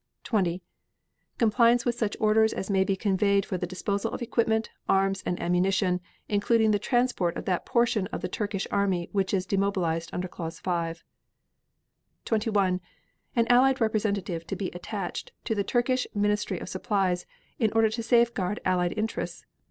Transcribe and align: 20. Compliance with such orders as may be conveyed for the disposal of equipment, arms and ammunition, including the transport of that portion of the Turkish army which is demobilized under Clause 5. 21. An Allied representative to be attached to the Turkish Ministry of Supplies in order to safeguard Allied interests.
20. 0.23 0.63
Compliance 1.37 1.85
with 1.85 1.93
such 1.93 2.17
orders 2.19 2.53
as 2.53 2.71
may 2.71 2.83
be 2.83 2.95
conveyed 2.95 3.45
for 3.45 3.55
the 3.55 3.67
disposal 3.67 4.11
of 4.11 4.19
equipment, 4.19 4.71
arms 4.89 5.21
and 5.27 5.39
ammunition, 5.39 6.01
including 6.27 6.71
the 6.71 6.79
transport 6.79 7.37
of 7.37 7.45
that 7.45 7.67
portion 7.67 8.07
of 8.07 8.21
the 8.21 8.27
Turkish 8.27 8.65
army 8.71 9.09
which 9.11 9.31
is 9.31 9.45
demobilized 9.45 10.09
under 10.11 10.27
Clause 10.27 10.57
5. 10.59 11.03
21. 12.25 12.81
An 13.35 13.47
Allied 13.47 13.79
representative 13.79 14.47
to 14.47 14.55
be 14.55 14.71
attached 14.73 15.33
to 15.43 15.53
the 15.53 15.63
Turkish 15.63 16.07
Ministry 16.15 16.57
of 16.57 16.67
Supplies 16.67 17.27
in 17.59 17.71
order 17.73 17.91
to 17.91 18.01
safeguard 18.01 18.59
Allied 18.65 18.97
interests. 18.97 19.45